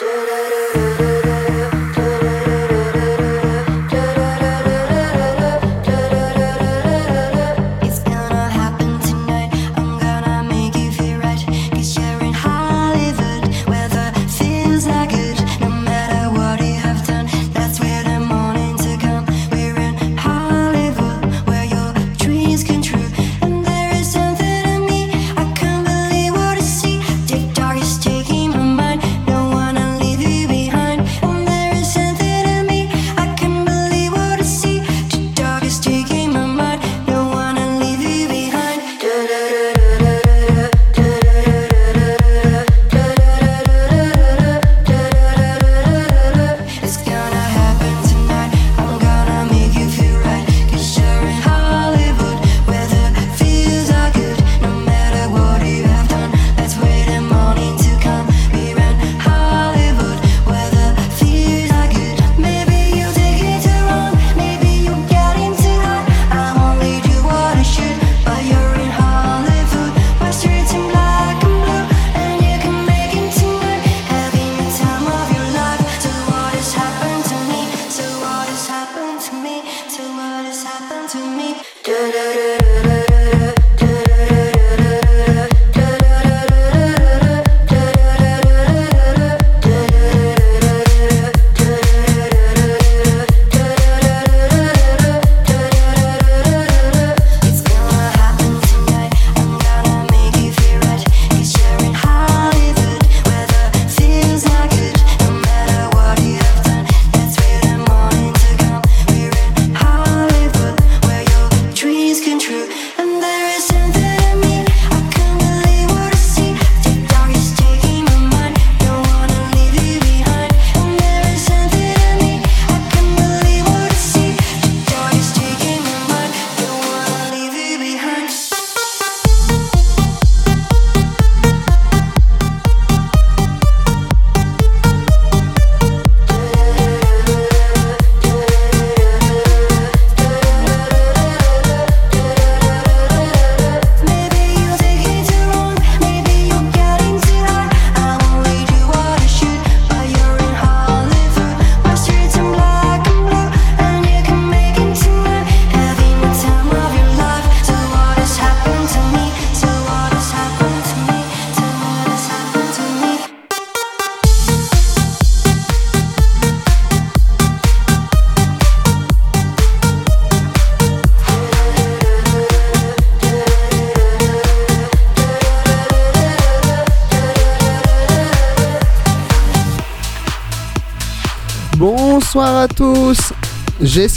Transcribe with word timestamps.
Bonsoir 0.00 0.53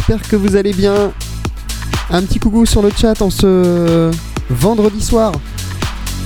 j'espère 0.07 0.29
que 0.29 0.35
vous 0.38 0.56
allez 0.56 0.72
bien. 0.72 1.12
Un 2.09 2.22
petit 2.22 2.40
coucou 2.40 2.66
sur 2.66 2.81
le 2.81 2.90
chat 2.90 3.22
en 3.22 3.29
ce 3.29 4.09
vendredi 4.50 5.01
soir, 5.01 5.34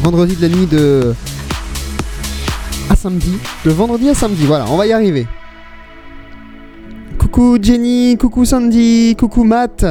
vendredi 0.04 0.36
de 0.36 0.42
la 0.44 0.56
nuit 0.56 0.68
de 0.68 1.16
à 2.92 2.96
samedi, 2.96 3.34
de 3.66 3.72
vendredi 3.72 4.10
à 4.10 4.14
samedi, 4.14 4.46
voilà, 4.46 4.66
on 4.70 4.78
va 4.78 4.86
y 4.86 4.94
arriver. 4.94 5.26
Coucou 7.18 7.58
Jenny, 7.60 8.18
coucou 8.18 8.46
Sandy, 8.46 9.16
coucou 9.18 9.44
Matt. 9.44 9.86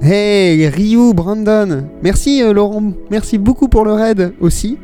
Hey 0.00 0.68
Ryu, 0.68 1.12
Brandon. 1.12 1.88
Merci 2.02 2.42
euh, 2.42 2.52
Laurent, 2.52 2.92
merci 3.10 3.38
beaucoup 3.38 3.66
pour 3.66 3.84
le 3.84 3.92
raid 3.92 4.34
aussi. 4.40 4.78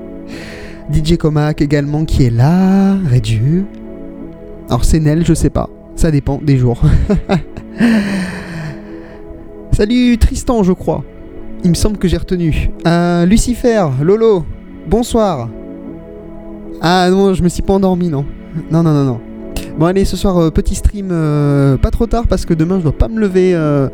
DJ 0.92 1.16
Comac 1.16 1.62
également 1.62 2.04
qui 2.04 2.24
est 2.24 2.30
là, 2.30 2.96
Redu. 3.10 3.64
Alors 4.68 4.84
c'est 4.84 5.00
Nel, 5.00 5.24
je 5.24 5.32
sais 5.32 5.50
pas. 5.50 5.70
Ça 5.96 6.10
dépend 6.10 6.38
des 6.42 6.58
jours. 6.58 6.82
Salut 9.72 10.18
Tristan, 10.18 10.62
je 10.62 10.72
crois. 10.72 11.02
Il 11.64 11.70
me 11.70 11.74
semble 11.74 11.96
que 11.96 12.06
j'ai 12.06 12.18
retenu. 12.18 12.70
Euh, 12.86 13.24
Lucifer, 13.24 13.86
Lolo, 14.02 14.44
bonsoir. 14.86 15.48
Ah 16.82 17.08
non, 17.10 17.32
je 17.32 17.42
me 17.42 17.48
suis 17.48 17.62
pas 17.62 17.72
endormi, 17.72 18.08
non. 18.08 18.26
Non, 18.70 18.82
non, 18.82 18.92
non, 18.92 19.04
non. 19.04 19.20
Bon, 19.78 19.86
allez, 19.86 20.04
ce 20.04 20.16
soir, 20.16 20.38
euh, 20.38 20.50
petit 20.50 20.74
stream 20.74 21.08
euh, 21.10 21.78
pas 21.78 21.90
trop 21.90 22.06
tard 22.06 22.26
parce 22.26 22.44
que 22.44 22.52
demain, 22.52 22.78
je 22.78 22.84
dois 22.84 22.96
pas 22.96 23.08
me 23.08 23.18
lever 23.18 23.54
euh, 23.54 23.88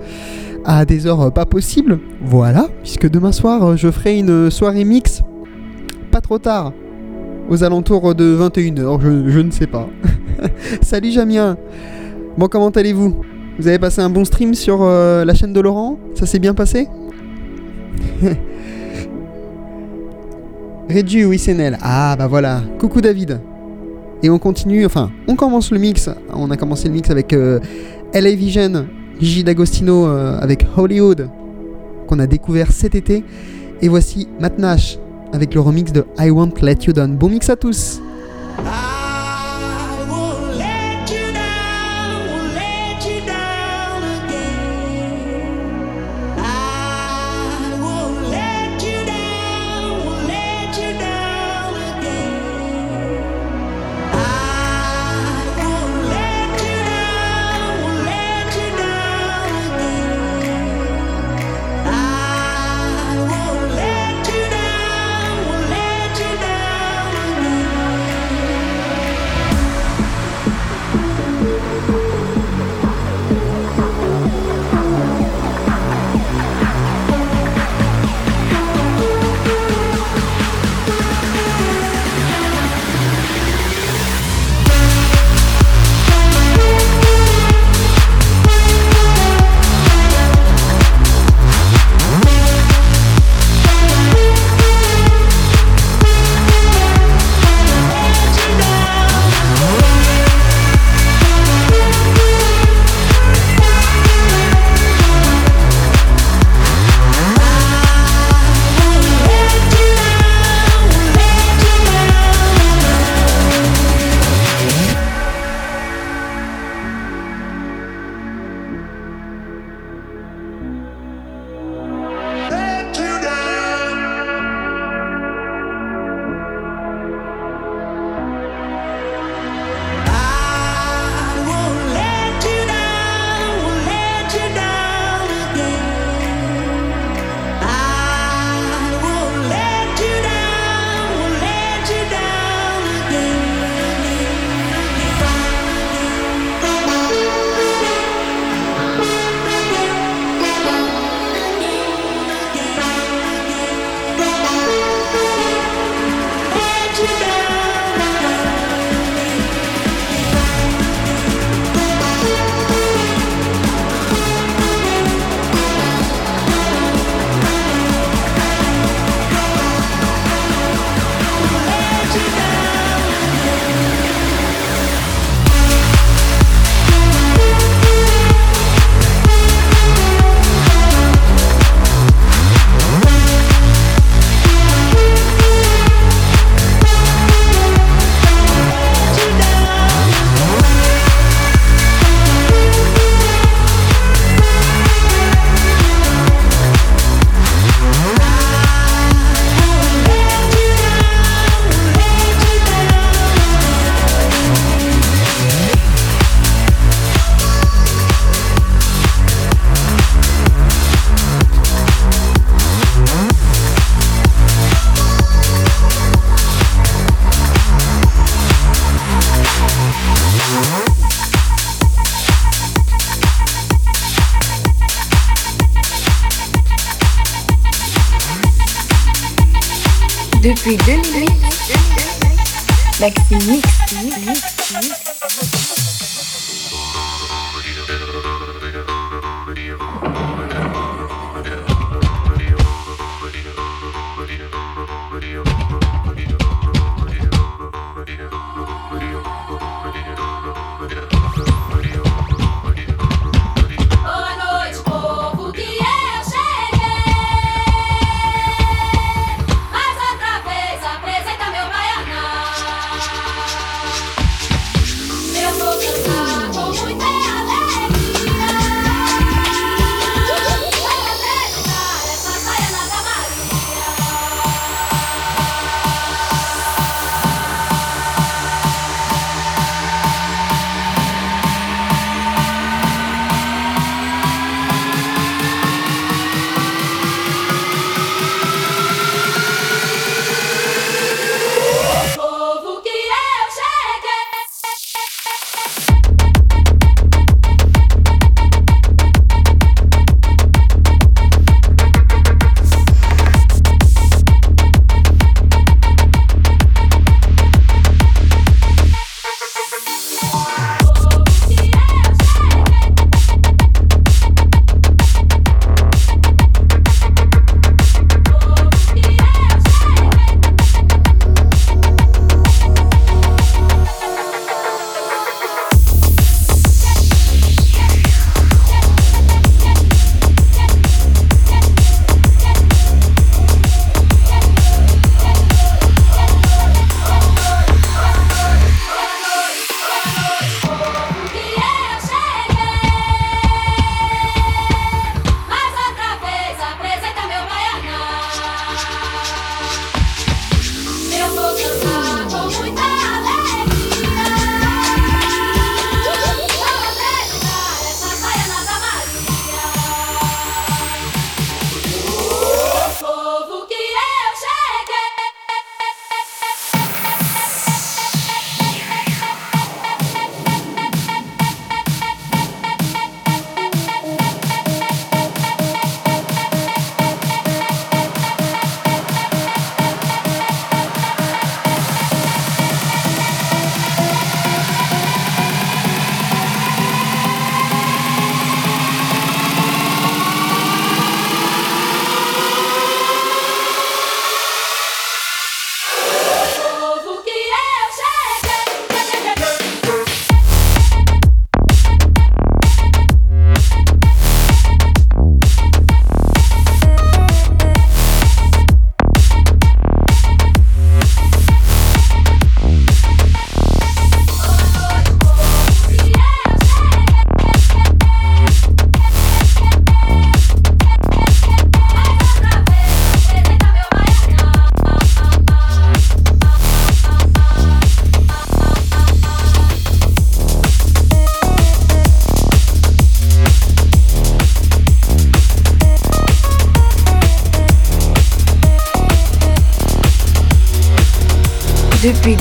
à 0.64 0.84
des 0.84 1.06
heures 1.06 1.32
pas 1.32 1.46
possibles. 1.46 2.00
Voilà, 2.20 2.68
puisque 2.82 3.08
demain 3.08 3.32
soir, 3.32 3.76
je 3.76 3.90
ferai 3.90 4.18
une 4.18 4.50
soirée 4.50 4.84
mix 4.84 5.22
pas 6.10 6.20
trop 6.20 6.38
tard. 6.38 6.72
Aux 7.48 7.64
alentours 7.64 8.14
de 8.14 8.36
21h, 8.36 9.00
je, 9.00 9.30
je 9.30 9.40
ne 9.40 9.50
sais 9.50 9.66
pas. 9.66 9.88
Salut 10.82 11.10
Jamien. 11.10 11.56
Bon, 12.36 12.48
comment 12.48 12.70
allez-vous? 12.70 13.22
Vous 13.58 13.68
avez 13.68 13.78
passé 13.78 14.00
un 14.00 14.10
bon 14.10 14.24
stream 14.24 14.54
sur 14.54 14.78
euh, 14.82 15.24
la 15.24 15.34
chaîne 15.34 15.52
de 15.52 15.60
Laurent? 15.60 15.98
Ça 16.14 16.26
s'est 16.26 16.38
bien 16.38 16.54
passé? 16.54 16.88
Rédu, 20.88 21.24
oui, 21.24 21.38
c'est 21.38 21.54
Nel. 21.54 21.78
Ah, 21.80 22.16
bah 22.18 22.26
voilà. 22.26 22.62
Coucou 22.78 23.00
David. 23.00 23.40
Et 24.22 24.30
on 24.30 24.38
continue, 24.38 24.86
enfin, 24.86 25.10
on 25.26 25.34
commence 25.34 25.70
le 25.72 25.78
mix. 25.78 26.08
On 26.32 26.50
a 26.50 26.56
commencé 26.56 26.88
le 26.88 26.94
mix 26.94 27.10
avec 27.10 27.32
euh, 27.32 27.60
LA 28.14 28.34
Vision, 28.34 28.86
Gigi 29.20 29.42
D'Agostino 29.42 30.06
euh, 30.06 30.38
avec 30.40 30.64
Hollywood, 30.76 31.28
qu'on 32.06 32.18
a 32.18 32.26
découvert 32.26 32.70
cet 32.70 32.94
été. 32.94 33.24
Et 33.80 33.88
voici 33.88 34.28
Matt 34.40 34.58
Nash 34.58 34.98
avec 35.32 35.54
le 35.54 35.60
remix 35.60 35.92
de 35.92 36.04
I 36.18 36.30
Won't 36.30 36.60
Let 36.62 36.84
You 36.86 36.92
Down. 36.92 37.16
Bon 37.16 37.28
mix 37.28 37.50
à 37.50 37.56
tous. 37.56 38.00
I 38.58 38.91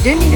Depuis 0.04 0.31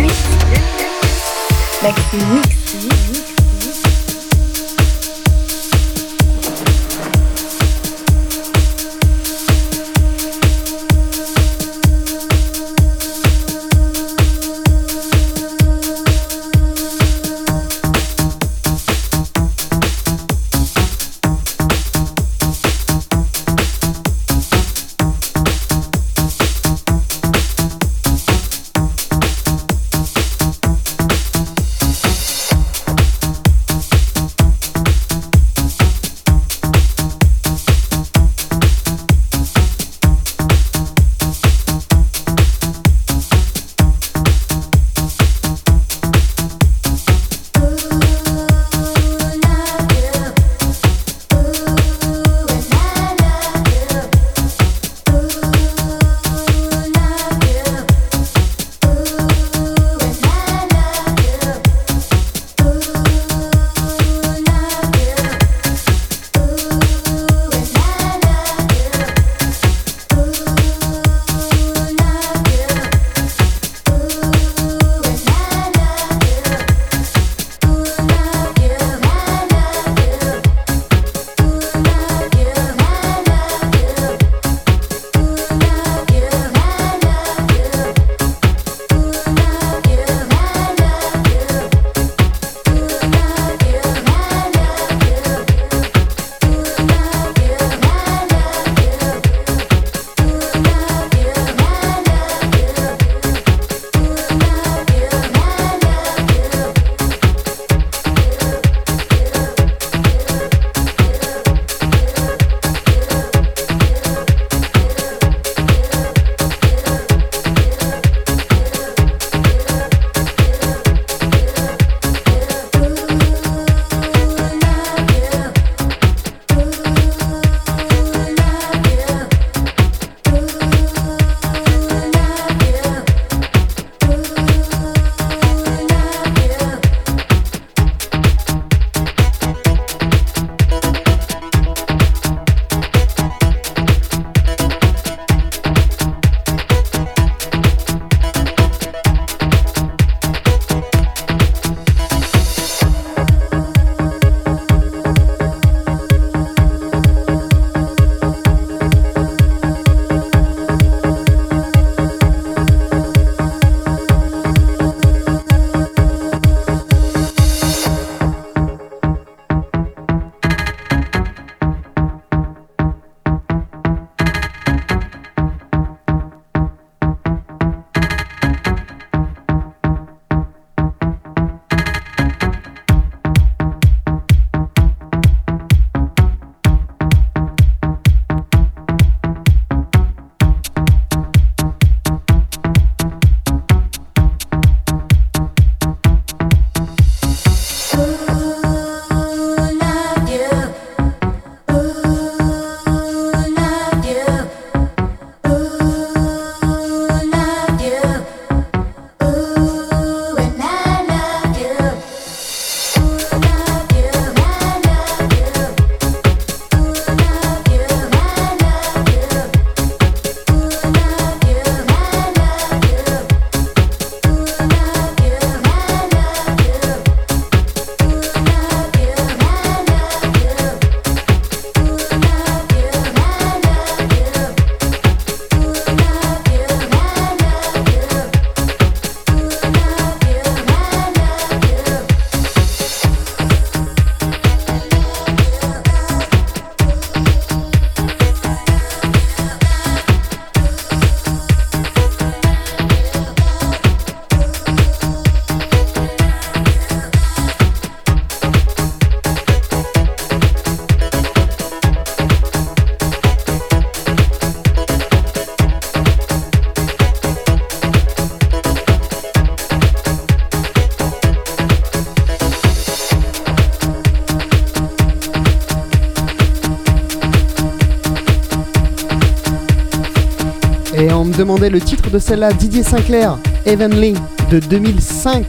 le 281.53 281.79
titre 281.79 282.09
de 282.09 282.17
celle-là, 282.17 282.51
Didier 282.51 282.81
Sinclair, 282.81 283.37
Heavenly, 283.65 284.15
de 284.49 284.59
2005. 284.59 285.45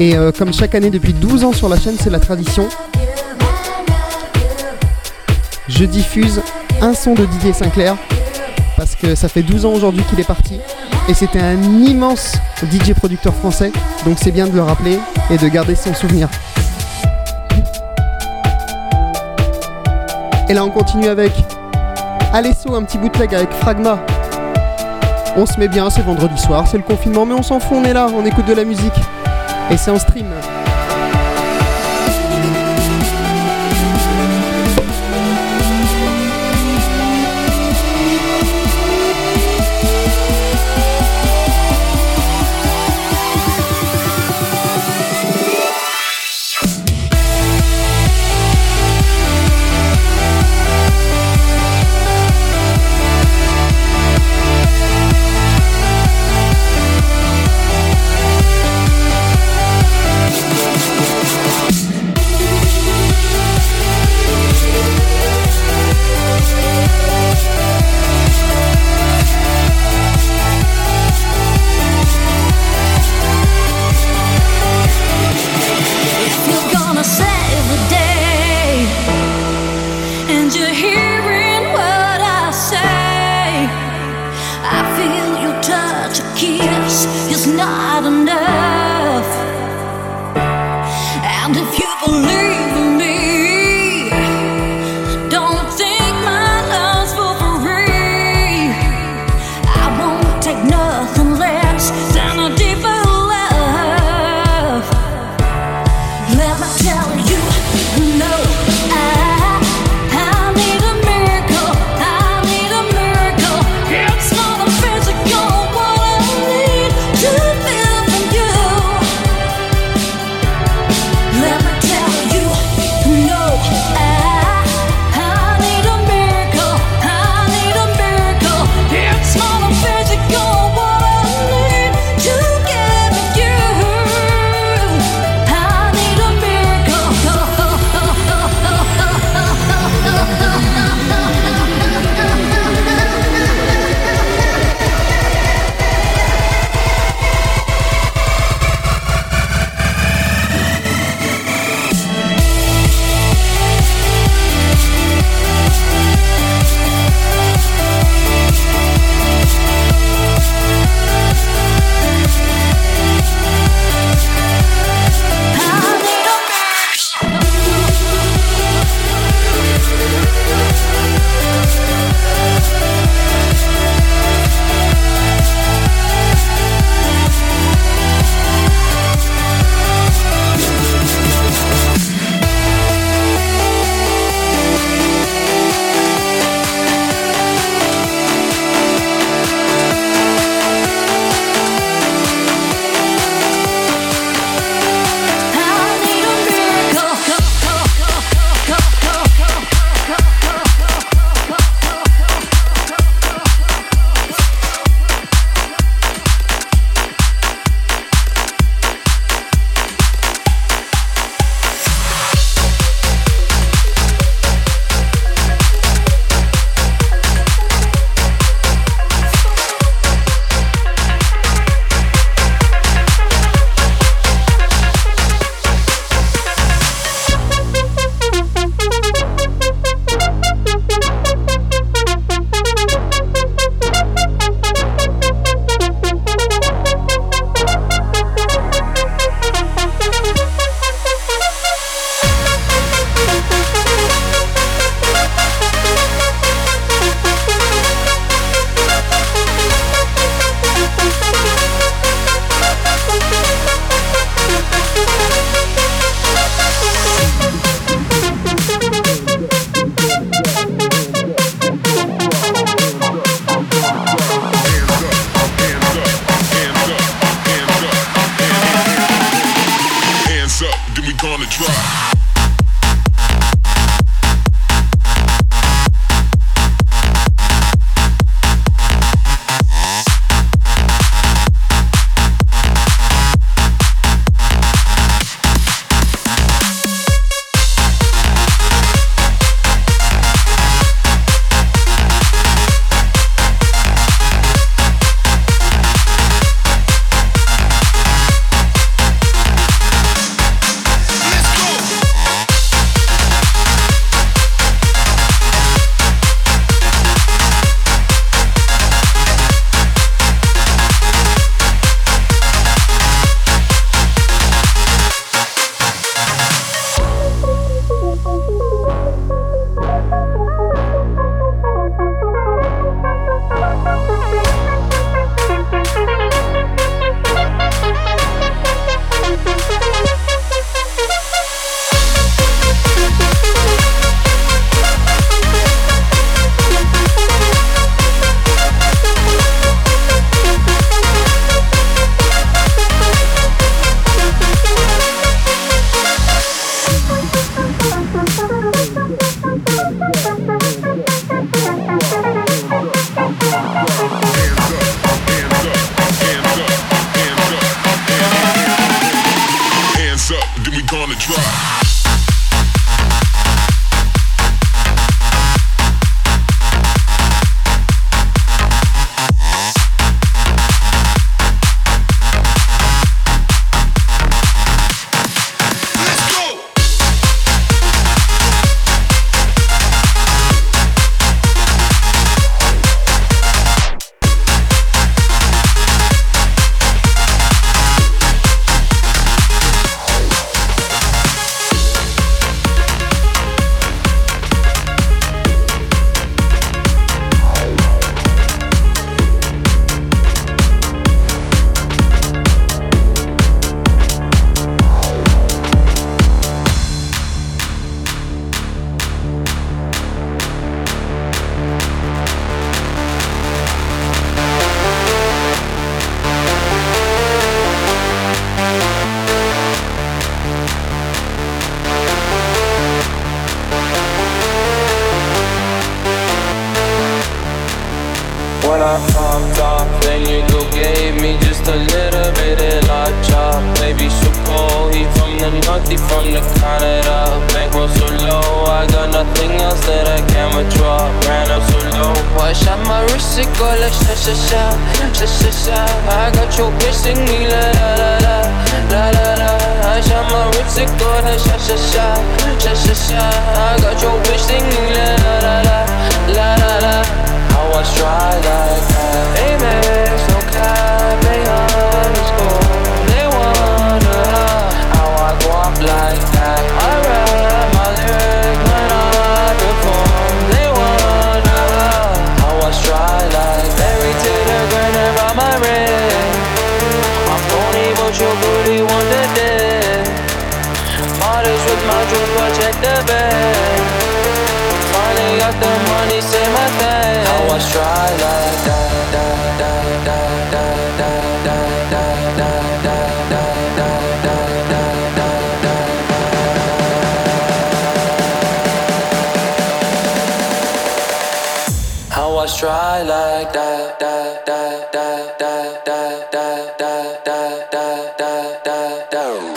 Et 0.00 0.16
euh, 0.16 0.32
comme 0.36 0.52
chaque 0.52 0.74
année 0.74 0.90
depuis 0.90 1.12
12 1.12 1.44
ans 1.44 1.52
sur 1.52 1.68
la 1.68 1.78
chaîne, 1.78 1.94
c'est 1.98 2.10
la 2.10 2.18
tradition. 2.18 2.68
Je 5.68 5.84
diffuse 5.84 6.42
un 6.82 6.94
son 6.94 7.14
de 7.14 7.24
Didier 7.26 7.52
Sinclair 7.52 7.96
parce 8.76 8.96
que 8.96 9.14
ça 9.14 9.28
fait 9.28 9.42
12 9.42 9.66
ans 9.66 9.72
aujourd'hui 9.72 10.02
qu'il 10.10 10.18
est 10.18 10.26
parti 10.26 10.58
et 11.08 11.14
c'était 11.14 11.40
un 11.40 11.62
immense 11.62 12.36
DJ 12.62 12.92
producteur 12.94 13.34
français 13.34 13.70
donc 14.04 14.16
c'est 14.20 14.32
bien 14.32 14.46
de 14.46 14.54
le 14.54 14.62
rappeler 14.62 14.98
et 15.30 15.36
de 15.36 15.48
garder 15.48 15.76
son 15.76 15.94
souvenir. 15.94 16.28
Et 20.48 20.54
là 20.54 20.64
on 20.64 20.70
continue 20.70 21.06
avec 21.06 21.32
Alesso, 22.32 22.74
un 22.74 22.82
petit 22.82 22.98
bootleg 22.98 23.34
avec 23.34 23.52
Fragma. 23.52 24.00
On 25.36 25.46
se 25.46 25.58
met 25.58 25.68
bien, 25.68 25.90
c'est 25.90 26.02
vendredi 26.02 26.36
soir, 26.40 26.66
c'est 26.66 26.76
le 26.76 26.82
confinement 26.82 27.24
mais 27.24 27.34
on 27.34 27.42
s'en 27.42 27.60
fout, 27.60 27.78
on 27.80 27.84
est 27.84 27.92
là, 27.92 28.08
on 28.12 28.24
écoute 28.24 28.46
de 28.46 28.54
la 28.54 28.64
musique 28.64 28.92
et 29.70 29.76
c'est 29.76 29.90
en 29.90 29.98
stream. 29.98 30.26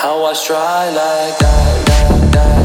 How 0.04 0.26
I 0.26 0.34
try 0.34 0.90
like 0.90 1.38
that, 1.40 1.86
that, 1.88 2.32
that, 2.34 2.63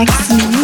Maximum. 0.00 0.59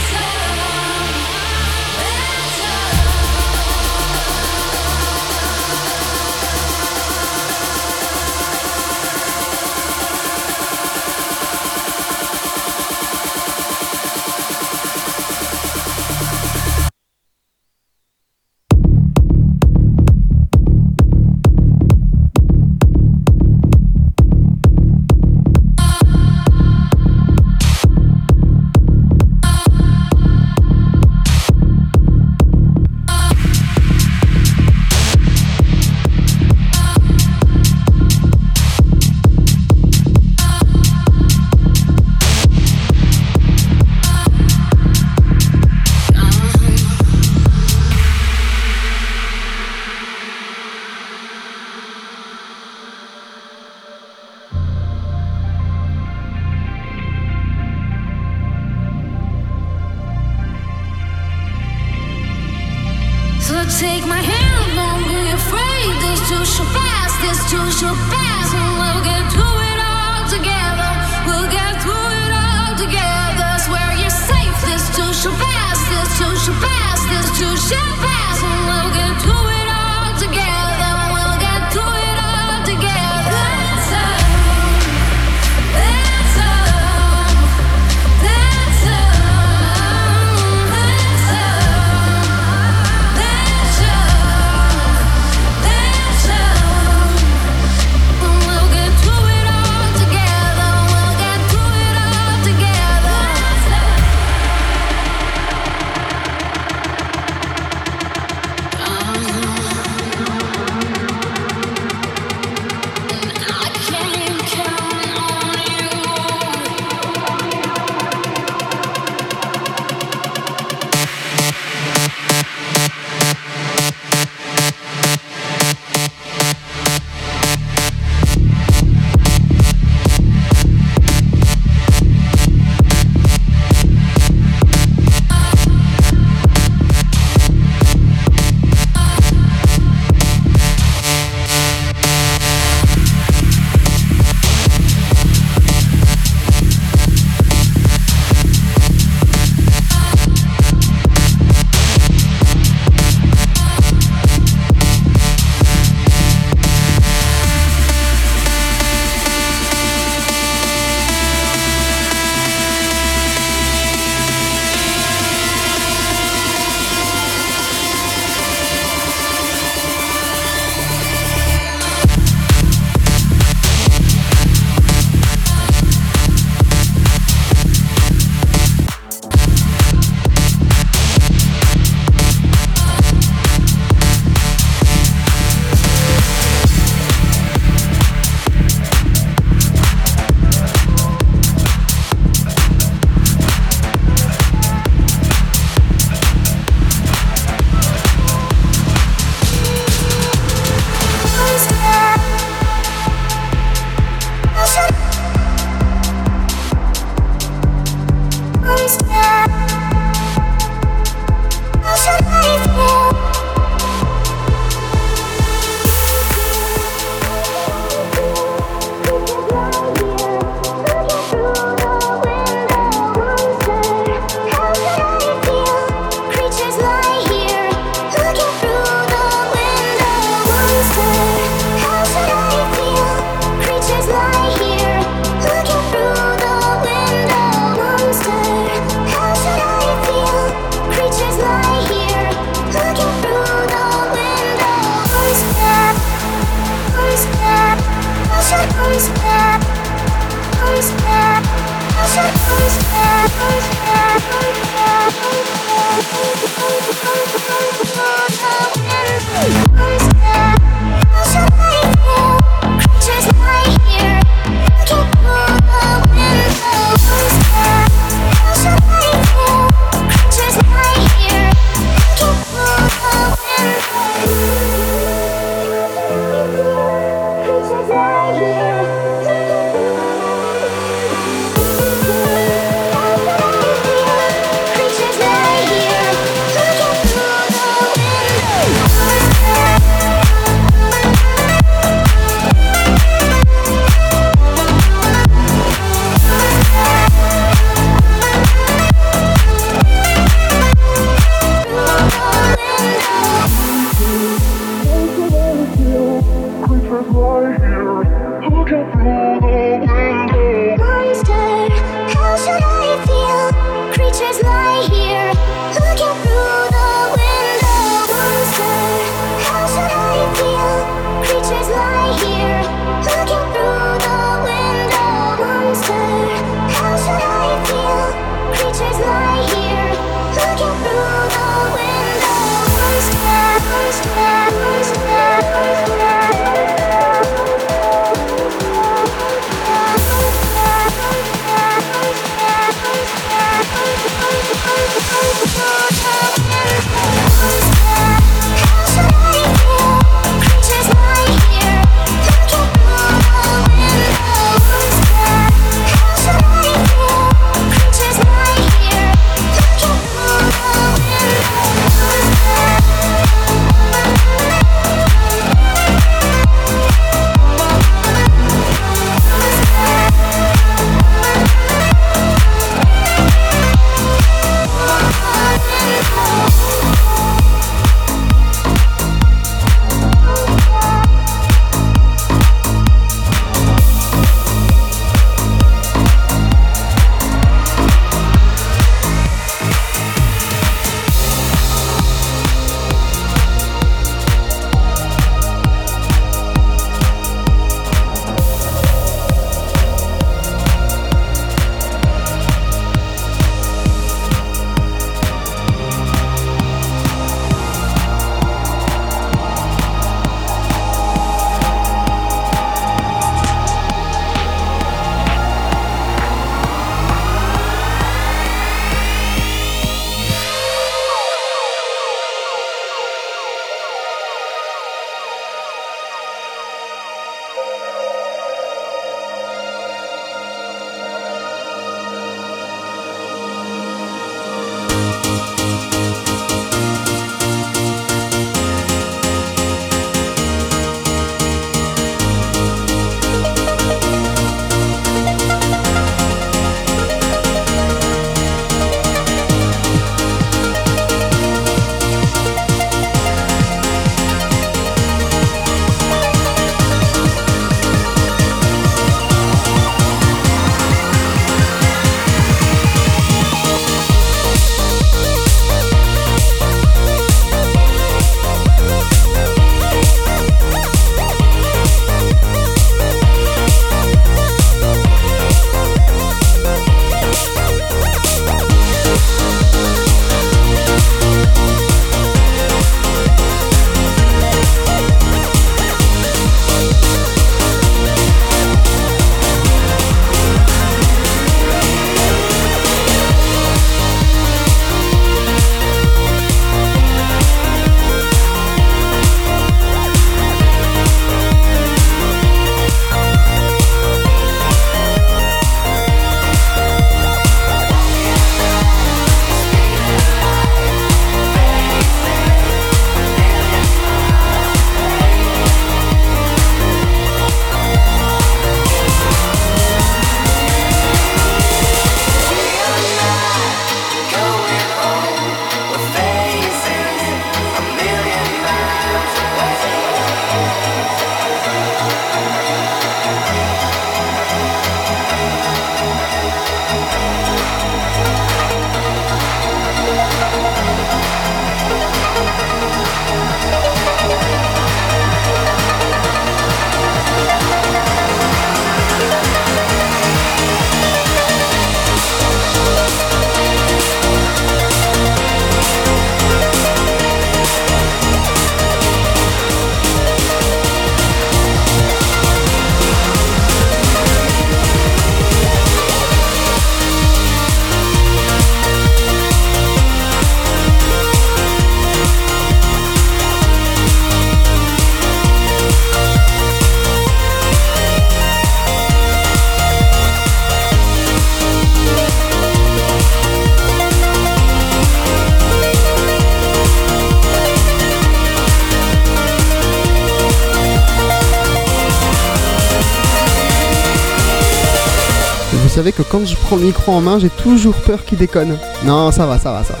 Savez 596.02 596.10
que 596.10 596.22
quand 596.22 596.44
je 596.44 596.56
prends 596.56 596.74
le 596.74 596.82
micro 596.82 597.12
en 597.12 597.20
main, 597.20 597.38
j'ai 597.38 597.48
toujours 597.48 597.94
peur 597.94 598.24
qu'il 598.24 598.36
déconne. 598.36 598.76
Non, 599.04 599.30
ça 599.30 599.46
va, 599.46 599.56
ça 599.56 599.70
va, 599.70 599.84
ça 599.84 599.92
va. 599.92 600.00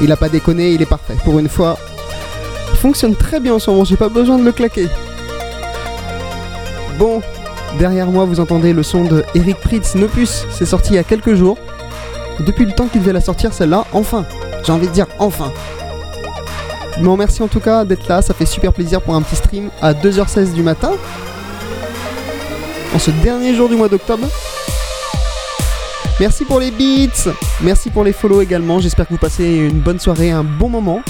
Il 0.00 0.10
a 0.10 0.16
pas 0.16 0.30
déconné, 0.30 0.70
il 0.70 0.80
est 0.80 0.86
parfait. 0.86 1.14
Pour 1.24 1.38
une 1.38 1.50
fois, 1.50 1.76
il 2.70 2.78
fonctionne 2.78 3.14
très 3.14 3.38
bien 3.38 3.52
en 3.52 3.58
ce 3.58 3.70
moment, 3.70 3.84
j'ai 3.84 3.98
pas 3.98 4.08
besoin 4.08 4.38
de 4.38 4.44
le 4.44 4.52
claquer. 4.52 4.88
Bon, 6.98 7.20
derrière 7.78 8.06
moi, 8.06 8.24
vous 8.24 8.40
entendez 8.40 8.72
le 8.72 8.82
son 8.82 9.04
de 9.04 9.24
Eric 9.34 9.58
Pritz 9.58 9.94
Nopus. 9.94 10.46
C'est 10.50 10.64
sorti 10.64 10.92
il 10.92 10.96
y 10.96 10.98
a 10.98 11.04
quelques 11.04 11.34
jours. 11.34 11.58
Depuis 12.40 12.64
le 12.64 12.72
temps 12.72 12.86
qu'il 12.86 13.02
devait 13.02 13.12
la 13.12 13.20
sortir, 13.20 13.52
celle-là, 13.52 13.84
enfin. 13.92 14.24
J'ai 14.64 14.72
envie 14.72 14.88
de 14.88 14.92
dire 14.92 15.06
enfin. 15.18 15.52
Vous 16.98 17.12
remercie 17.12 17.42
en 17.42 17.48
tout 17.48 17.60
cas 17.60 17.84
d'être 17.84 18.08
là, 18.08 18.22
ça 18.22 18.32
fait 18.32 18.46
super 18.46 18.72
plaisir 18.72 19.02
pour 19.02 19.14
un 19.14 19.20
petit 19.20 19.36
stream 19.36 19.68
à 19.82 19.92
2h16 19.92 20.54
du 20.54 20.62
matin. 20.62 20.92
En 22.94 22.98
ce 22.98 23.10
dernier 23.10 23.54
jour 23.54 23.68
du 23.68 23.76
mois 23.76 23.90
d'octobre. 23.90 24.26
Merci 26.22 26.44
pour 26.44 26.60
les 26.60 26.70
beats, 26.70 27.32
merci 27.62 27.90
pour 27.90 28.04
les 28.04 28.12
follow 28.12 28.42
également. 28.42 28.78
J'espère 28.78 29.08
que 29.08 29.12
vous 29.12 29.18
passez 29.18 29.44
une 29.44 29.80
bonne 29.80 29.98
soirée, 29.98 30.30
un 30.30 30.44
bon 30.44 30.68
moment. 30.68 31.02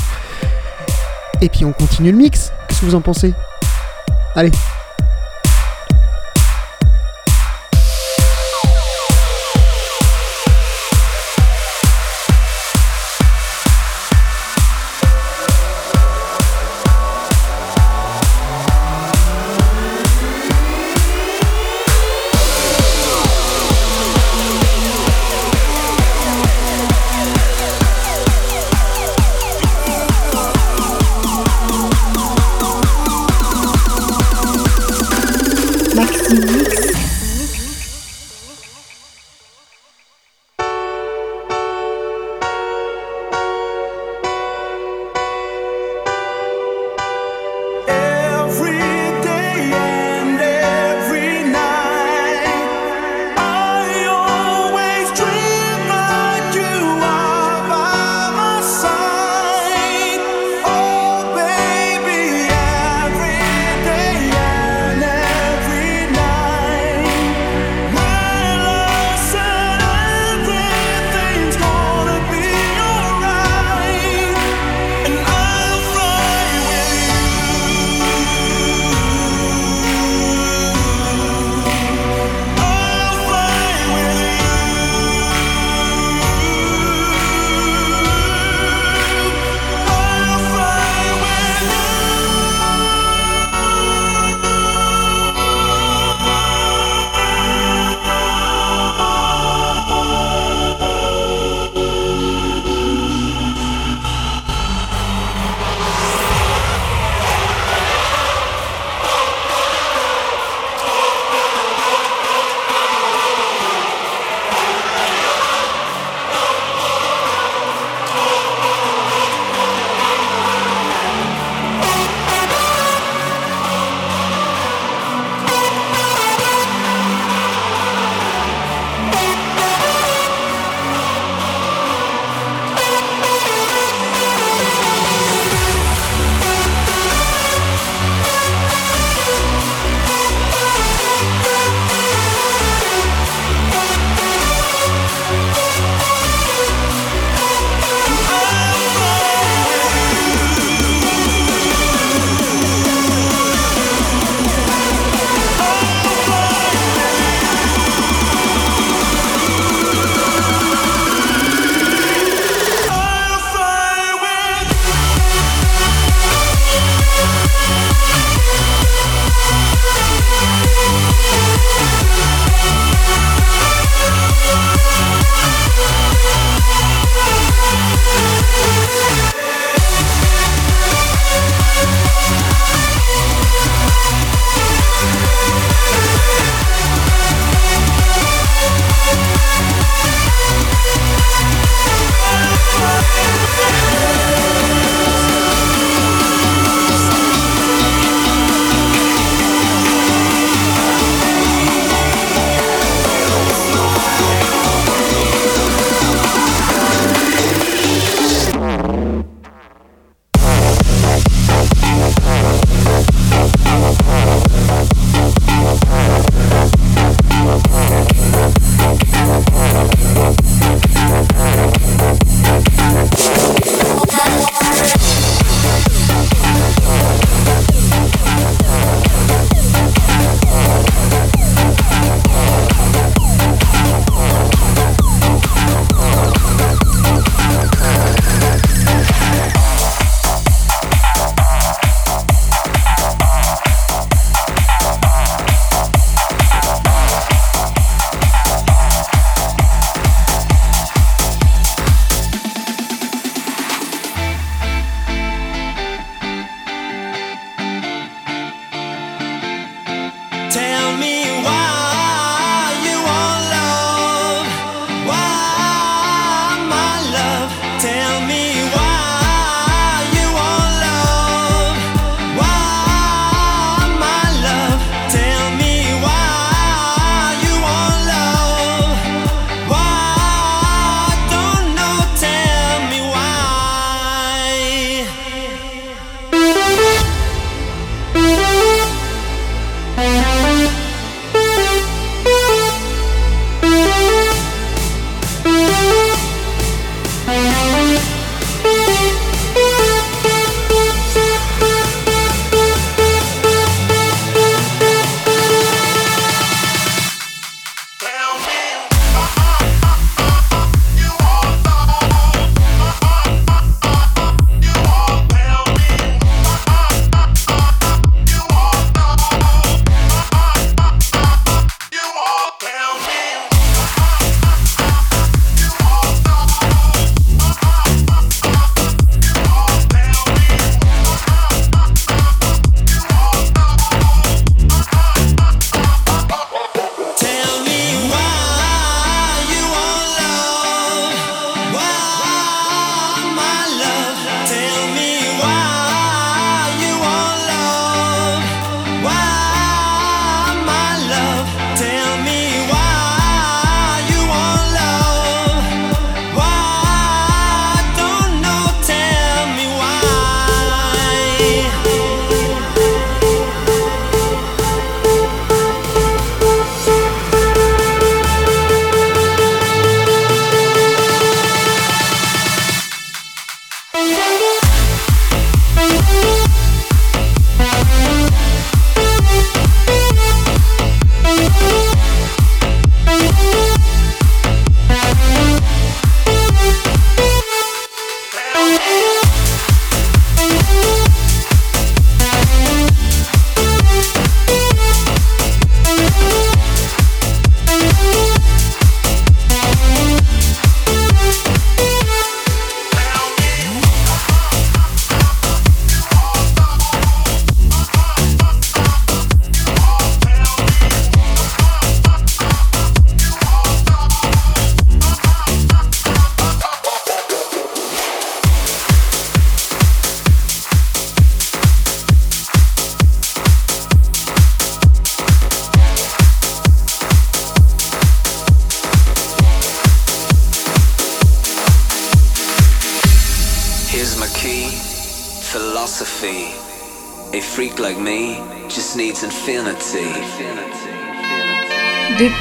Et 1.42 1.50
puis 1.50 1.66
on 1.66 1.72
continue 1.74 2.12
le 2.12 2.16
mix. 2.16 2.50
Qu'est-ce 2.66 2.80
que 2.80 2.86
vous 2.86 2.94
en 2.94 3.02
pensez? 3.02 3.34
Allez. 4.34 4.52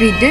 Depuis 0.01 0.30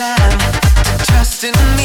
time. 0.00 0.38
To 0.96 1.04
trust 1.04 1.44
in 1.44 1.52
me, 1.76 1.79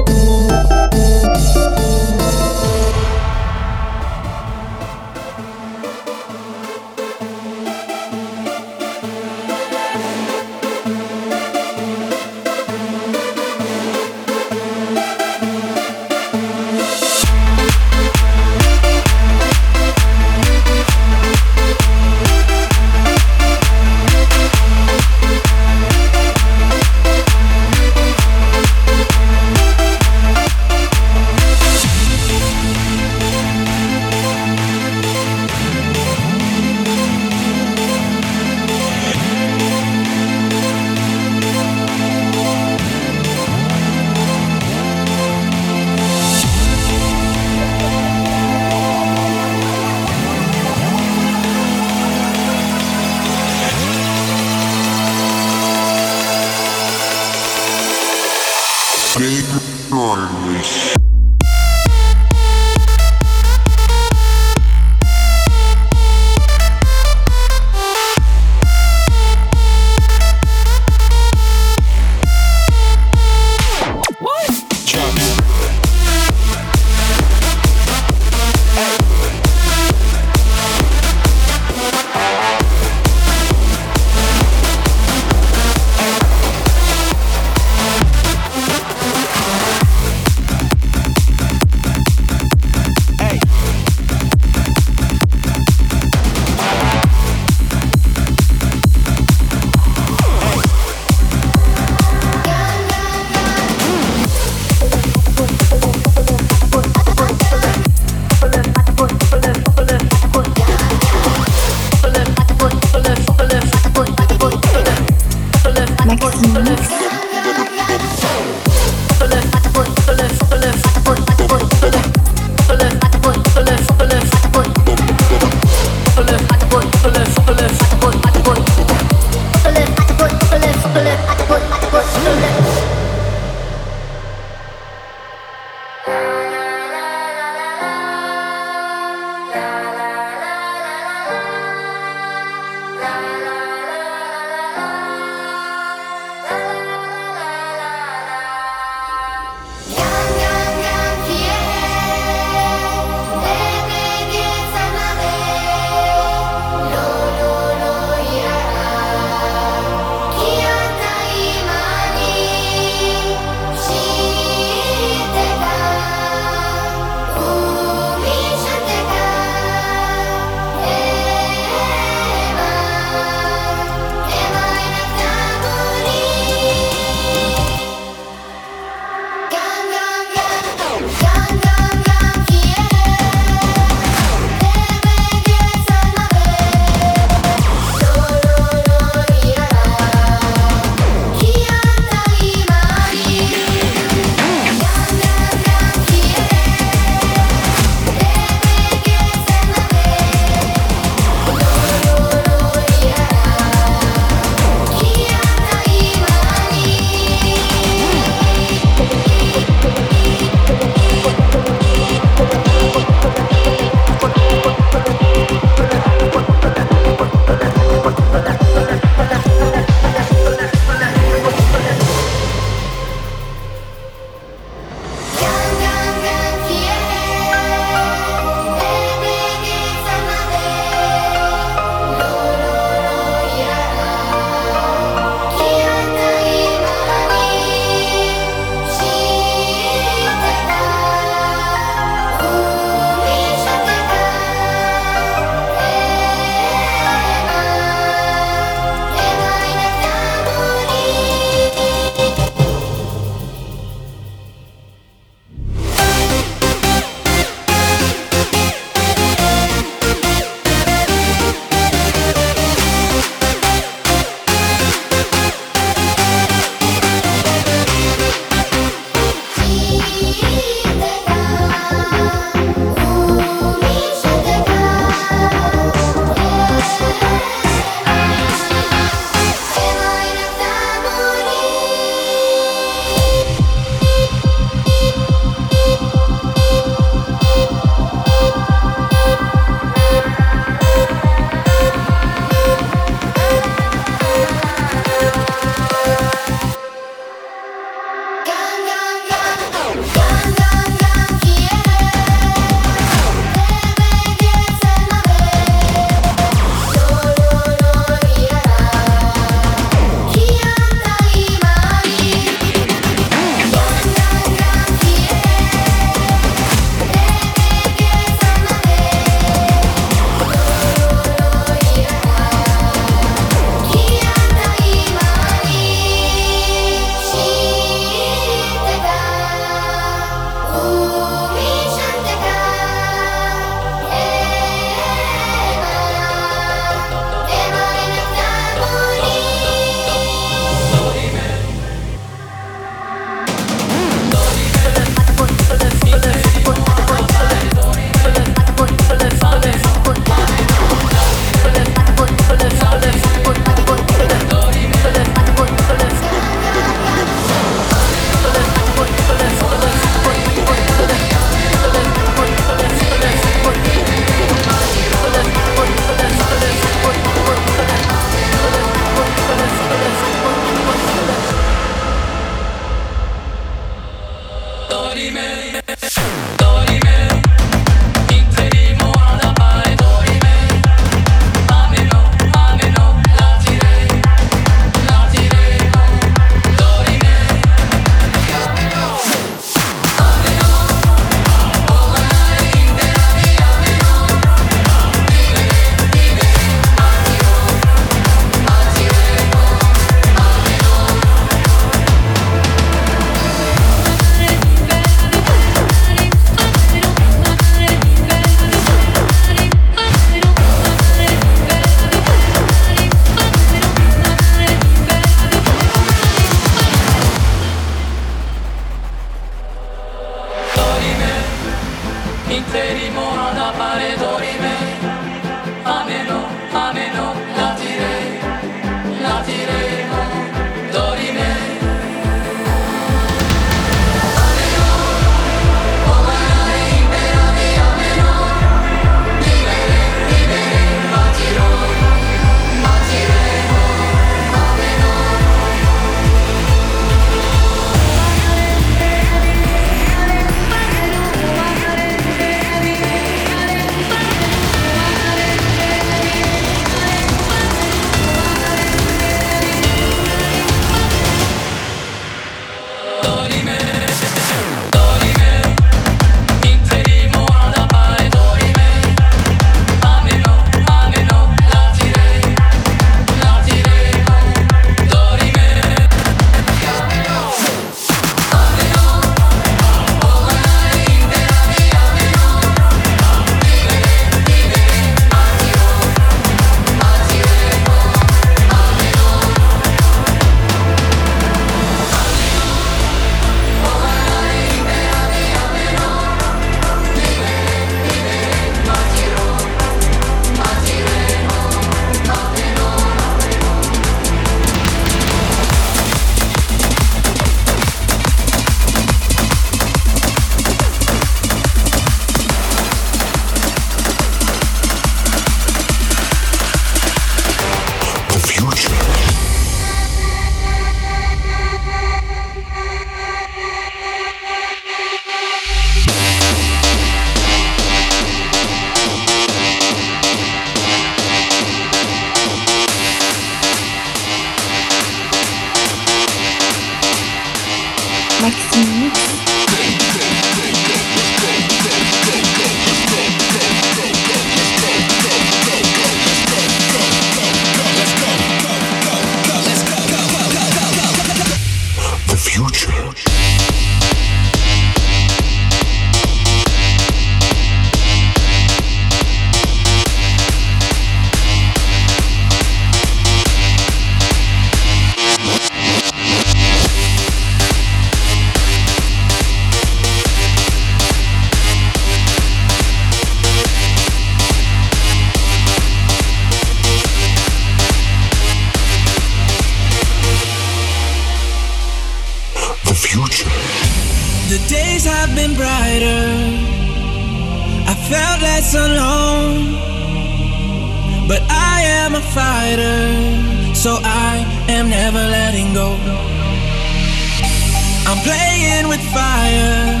I'm 598.06 598.18
playing 598.22 598.88
with 598.88 599.00
fire. 599.12 600.00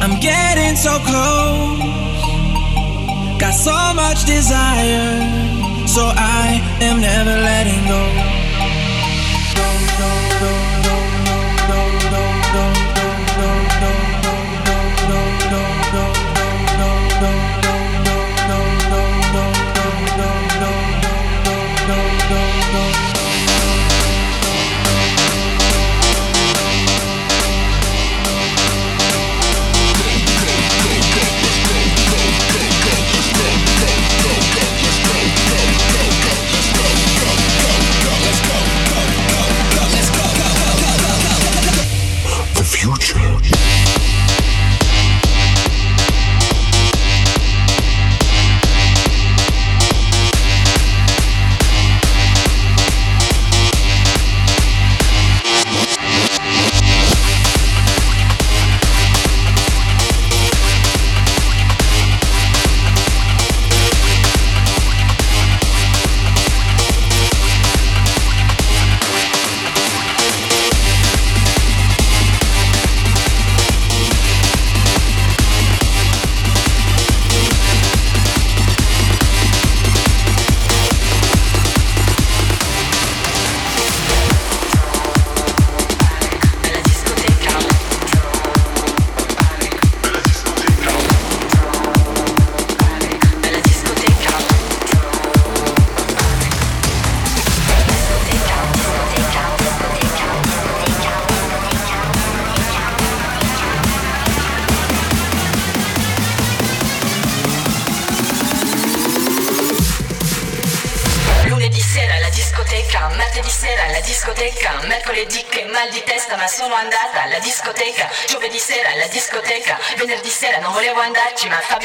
I'm 0.00 0.20
getting 0.20 0.76
so 0.76 0.98
close. 1.10 2.22
Got 3.40 3.54
so 3.54 3.94
much 3.94 4.24
desire, 4.26 5.86
so 5.86 6.12
I 6.14 6.60
am 6.80 7.00
never 7.00 7.34
letting 7.40 7.86
go. 7.88 8.28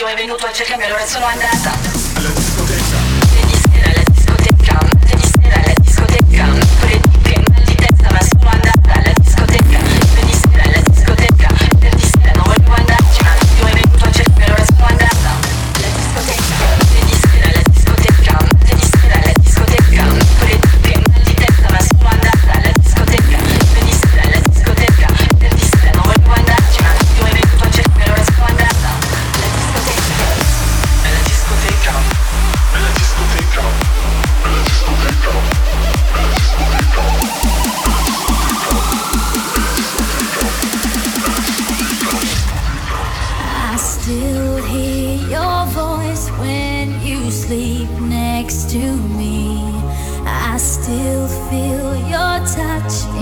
è 0.07 0.15
venuto 0.15 0.45
a 0.45 0.51
cercarmi, 0.51 0.85
allora 0.85 1.05
sono 1.05 1.25
andata. 1.25 1.82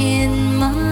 in 0.02 0.58
my 0.58 0.91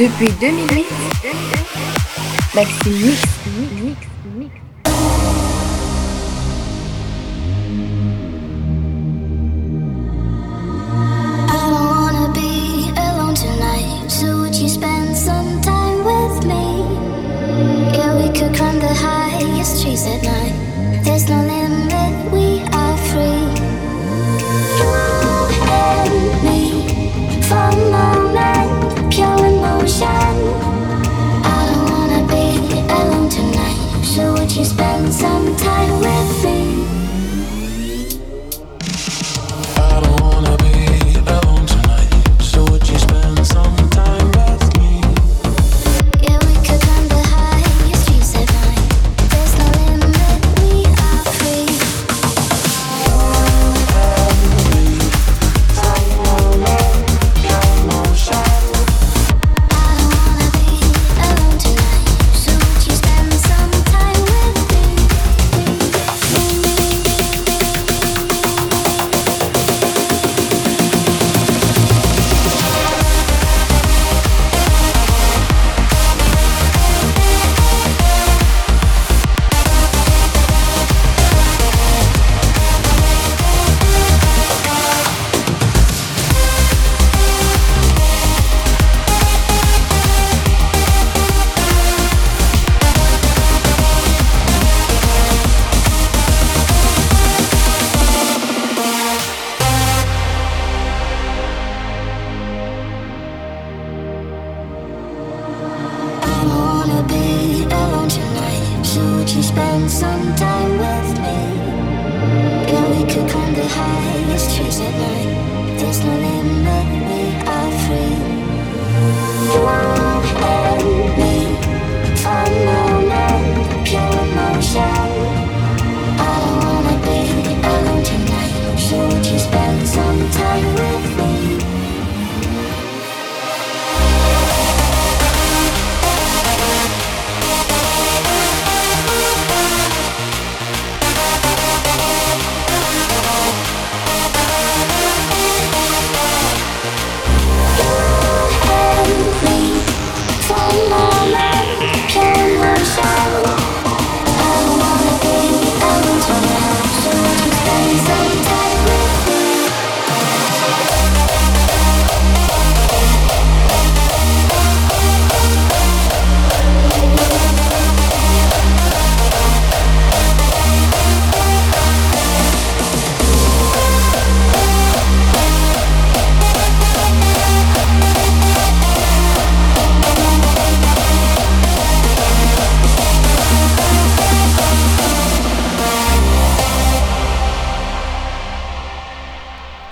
Depuis 0.00 0.32
2008, 0.40 0.86
Maxi 2.54 3.39